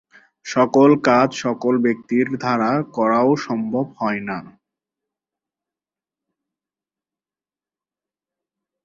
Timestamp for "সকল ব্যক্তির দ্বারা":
1.43-2.71